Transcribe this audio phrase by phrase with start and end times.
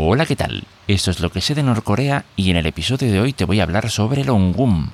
[0.00, 0.62] Hola, ¿qué tal?
[0.86, 3.58] Esto es lo que sé de Norcorea y en el episodio de hoy te voy
[3.58, 4.90] a hablar sobre el ongum,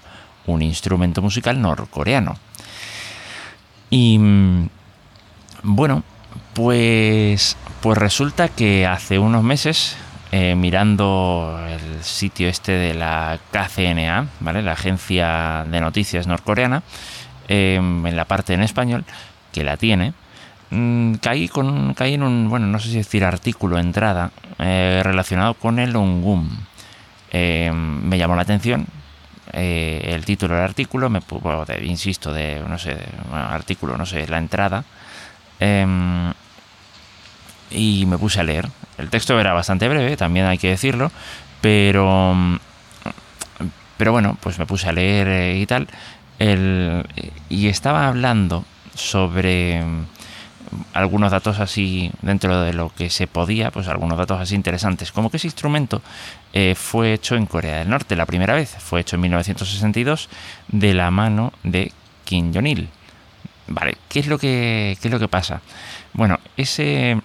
[0.47, 2.39] un instrumento musical norcoreano.
[3.91, 4.69] Y mm,
[5.63, 6.03] bueno,
[6.55, 9.95] pues pues resulta que hace unos meses
[10.33, 14.63] eh, mirando el sitio este de la KCNA, ¿vale?
[14.63, 16.83] La agencia de noticias norcoreana,
[17.49, 19.05] em, en la parte en español,
[19.53, 20.15] que la tiene,
[20.75, 25.55] mm, caí, con, caí en un, bueno, no sé si decir artículo, entrada, eh, relacionado
[25.55, 26.49] con el Ongum.
[27.31, 28.87] Em, me llamó la atención
[29.53, 31.21] eh, el título del artículo, me,
[31.83, 32.97] insisto, de, no sé,
[33.33, 34.85] artículo, no sé, la entrada.
[35.61, 36.33] Em,
[37.71, 38.69] y me puse a leer.
[38.99, 41.11] El texto era bastante breve, también hay que decirlo,
[41.61, 42.37] pero,
[43.97, 45.89] pero bueno, pues me puse a leer eh, y tal.
[46.39, 47.07] El,
[47.49, 48.65] y estaba hablando
[48.95, 49.83] sobre
[50.93, 55.31] algunos datos así dentro de lo que se podía, pues algunos datos así interesantes, como
[55.31, 56.03] que ese instrumento
[56.53, 60.29] eh, fue hecho en Corea del Norte la primera vez, fue hecho en 1962
[60.69, 61.93] de la mano de
[62.25, 62.89] Kim Jong-il.
[63.67, 65.63] Vale, ¿qué es lo que qué es lo que pasa?
[66.13, 67.19] Bueno, ese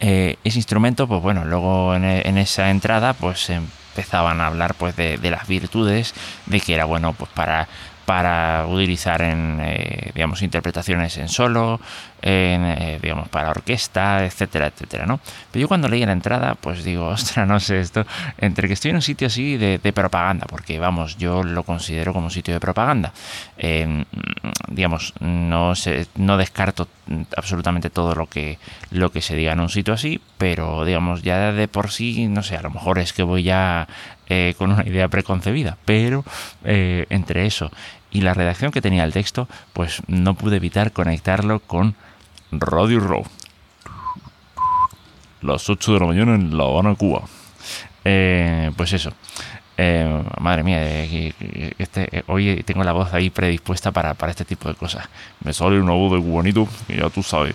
[0.00, 5.18] eh, ese instrumento, pues bueno, luego en, esa entrada, pues empezaban a hablar pues de,
[5.18, 6.14] de, las virtudes,
[6.46, 7.68] de que era bueno pues para
[8.10, 11.78] para utilizar en eh, digamos interpretaciones en solo
[12.20, 15.20] en, eh, digamos para orquesta etcétera etcétera no
[15.52, 18.04] pero yo cuando leí la entrada pues digo ostras no sé esto
[18.38, 22.26] entre que estoy en un sitio así de, propaganda porque vamos yo lo considero como
[22.26, 23.12] un sitio de propaganda
[23.56, 24.04] eh,
[24.66, 25.74] digamos no
[26.16, 26.88] no descarto
[27.36, 28.58] absolutamente todo lo que
[28.90, 32.42] lo que se diga en un sitio así pero digamos ya de por sí no
[32.42, 33.86] sé a lo mejor es que voy ya
[34.56, 36.24] con una idea preconcebida pero
[36.64, 37.70] entre eso
[38.10, 41.94] y la redacción que tenía el texto, pues no pude evitar conectarlo con
[42.52, 43.24] Radio Row.
[45.42, 47.22] Las 8 de la mañana en La Habana, Cuba.
[48.04, 49.12] Eh, pues eso.
[49.76, 54.68] Eh, madre mía, eh, este, hoy tengo la voz ahí predispuesta para, para, este tipo
[54.68, 55.08] de cosas.
[55.42, 57.54] Me sale una voz de cubanito, que ya tú sabes.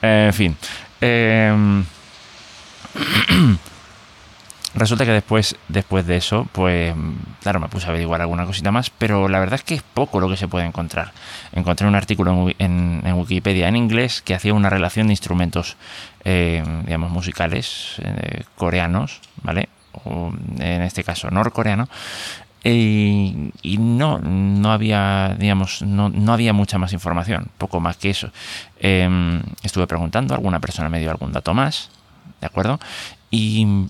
[0.00, 0.56] en fin.
[4.74, 6.94] Resulta que después, después de eso, pues
[7.42, 10.18] claro, me puse a averiguar alguna cosita más, pero la verdad es que es poco
[10.18, 11.12] lo que se puede encontrar.
[11.52, 15.76] Encontré un artículo en, Wikipedia en inglés que hacía una relación de instrumentos,
[16.24, 19.68] eh, digamos, musicales eh, coreanos, ¿vale?
[20.04, 21.88] O, en este caso norcoreano,
[22.64, 28.30] y, no, no había, digamos, no, no, había mucha más información, poco más que eso.
[28.80, 31.90] Em, estuve preguntando, alguna persona me dio algún dato más,
[32.40, 32.80] ¿de acuerdo?
[33.30, 33.86] Y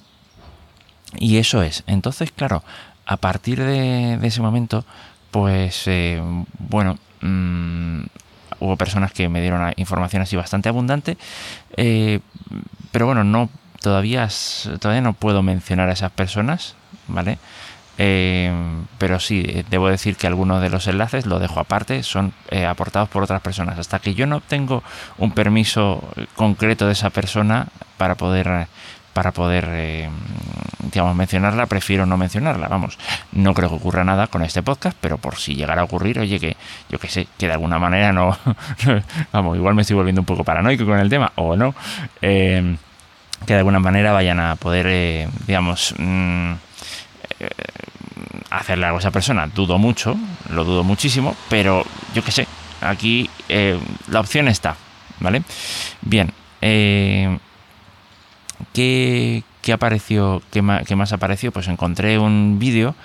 [1.19, 1.85] y eso es.
[1.87, 2.63] Entonces, claro,
[3.07, 4.85] a partir de, ese momento,
[5.31, 6.21] pues, eh,
[6.59, 8.03] bueno, mm,
[8.61, 11.19] hubo personas que me dieron información así bastante abundante,
[11.77, 12.21] eh,
[12.93, 14.29] pero bueno, no todavía,
[14.81, 16.75] todavía no puedo mencionar a esas personas,
[17.09, 17.39] ¿vale?
[17.99, 18.51] Eh,
[18.99, 22.33] pero sí, debo decir que algunos de los enlaces, lo dejo aparte, son
[22.67, 23.79] aportados por otras personas.
[23.79, 24.83] Hasta que yo no obtengo
[25.19, 26.03] un permiso
[26.35, 28.67] concreto de esa persona para poder
[29.15, 30.11] para poder, eh,
[30.93, 32.69] digamos, mencionarla, prefiero no mencionarla.
[32.69, 32.99] Vamos,
[33.33, 36.39] no creo que ocurra nada con este podcast, pero por si llegara a ocurrir, oye,
[36.39, 36.57] que
[36.91, 38.37] yo que sé, que de alguna manera no,
[39.33, 41.75] vamos, igual me estoy volviendo un poco paranoico con el tema, o no,
[42.21, 42.77] eh,
[43.47, 46.53] que de alguna manera vayan a poder, eh, digamos, mm,
[48.51, 49.47] hacerle algo a esa persona.
[49.47, 50.17] Dudo mucho,
[50.51, 52.47] lo dudo muchísimo, pero yo que sé,
[52.81, 53.31] aquí
[54.09, 54.77] la opción está,
[55.21, 55.43] ¿vale?
[56.03, 56.33] Bien,
[56.67, 57.39] eh,
[58.75, 60.43] ¿Qué, apareció?
[60.51, 61.53] Qué más, apareció?
[61.53, 62.97] Pues encontré un vídeo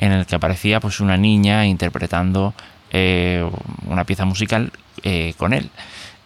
[0.00, 2.54] en el que aparecía pues una niña interpretando
[2.90, 3.46] eh,
[3.86, 4.72] una pieza musical
[5.04, 5.70] eh, con él.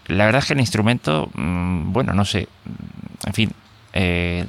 [0.07, 2.49] La verdad es que el instrumento, mm, bueno, no sé,
[3.27, 3.51] en fin,
[3.95, 4.47] eh,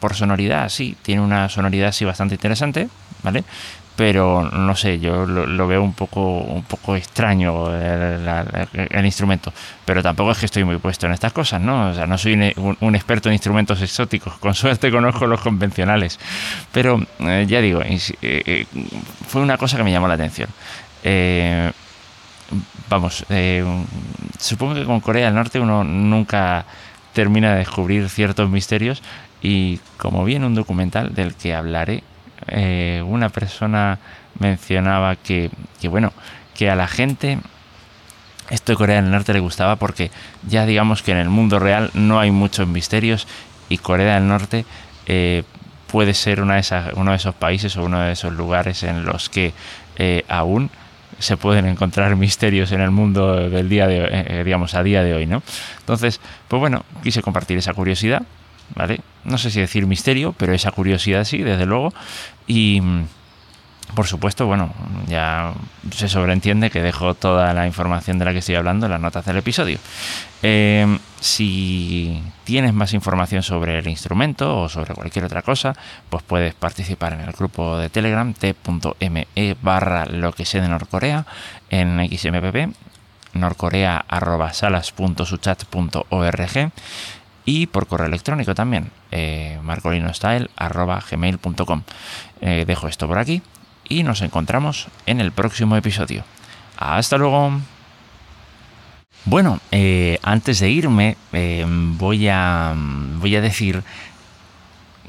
[0.00, 2.88] por sonoridad sí, tiene una sonoridad así bastante interesante,
[3.22, 3.44] ¿vale?
[3.96, 9.52] Pero no sé, yo lo, veo un poco, un poco extraño el, instrumento.
[9.86, 11.88] Pero tampoco es que estoy muy puesto en estas cosas, ¿no?
[11.88, 16.20] O sea, no soy un, experto en instrumentos exóticos, con suerte conozco los convencionales.
[16.72, 18.66] Pero eh, ya digo, eh, eh,
[19.26, 20.50] fue una cosa que me llamó la atención.
[22.90, 23.24] vamos,
[24.38, 26.66] supongo que con Corea del Norte uno nunca
[27.14, 29.02] termina de descubrir ciertos misterios
[29.40, 32.02] y como vi en un documental del que hablaré
[32.58, 33.98] eh, una persona
[34.38, 35.50] mencionaba que,
[35.90, 36.14] bueno,
[36.54, 37.38] que a la gente
[38.48, 40.10] esto de Corea del Norte le gustaba porque
[40.48, 43.28] ya digamos que en el mundo real no hay muchos misterios
[43.68, 44.64] y Corea del Norte
[45.04, 45.42] eh,
[45.86, 49.04] puede ser una de esas, uno de esos países o uno de esos lugares en
[49.04, 49.52] los que
[49.96, 50.70] eh, aún
[51.18, 55.26] se pueden encontrar misterios en el mundo del día de digamos a día de hoy
[55.26, 55.42] no
[55.80, 58.22] entonces pues bueno quise compartir esa curiosidad
[58.74, 59.00] ¿vale?
[59.24, 61.92] No sé si decir misterio, pero esa curiosidad sí, desde luego.
[62.46, 62.80] Y
[63.94, 64.74] por supuesto, bueno,
[65.06, 65.52] ya
[65.92, 69.24] se sobreentiende que dejo toda la información de la que estoy hablando en las notas
[69.24, 69.78] del episodio.
[70.42, 75.74] Em, si tienes más información sobre el instrumento o sobre cualquier otra cosa,
[76.10, 79.26] pues puedes participar en el grupo de Telegram t.me
[79.62, 81.24] barra lo que sé de Norcorea
[81.70, 82.74] en XMPP
[87.46, 89.58] y por correo electrónico también, eh.
[92.40, 93.40] Eh, dejo esto por aquí
[93.88, 96.24] y nos encontramos en el próximo episodio.
[96.76, 97.52] Hasta luego.
[99.24, 103.82] Bueno, eh, antes de irme eh, voy, a, voy a decir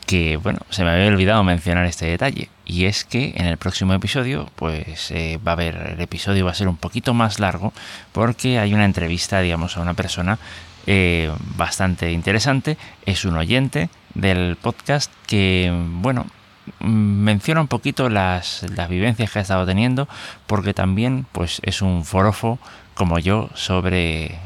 [0.06, 2.50] que, bueno, se me había olvidado mencionar este detalle.
[2.66, 5.12] Y es que en el próximo episodio, pues
[5.46, 7.74] va a haber, el episodio va a ser un poquito más largo
[8.12, 10.40] porque hay una entrevista, digamos, a una persona
[11.58, 12.78] bastante interesante.
[13.06, 16.26] Es un oyente del podcast que, bueno,
[16.80, 20.08] menciona un poquito las, las, vivencias que ha estado teniendo,
[20.48, 22.60] porque también pues, es un forofo
[22.94, 24.40] como yo sobre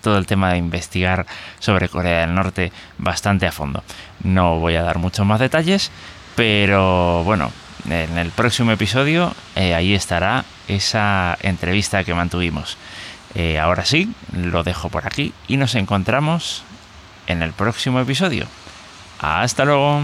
[0.00, 1.26] todo el tema de investigar
[1.58, 3.82] sobre Corea del Norte bastante a fondo.
[4.22, 5.90] No voy a dar muchos más detalles,
[6.36, 7.50] pero bueno,
[7.88, 12.76] en el próximo episodio eh, ahí estará esa entrevista que mantuvimos.
[13.34, 16.64] Eh, ahora sí, lo dejo por aquí y nos encontramos
[17.26, 18.46] en el próximo episodio.
[19.20, 20.02] Hasta luego.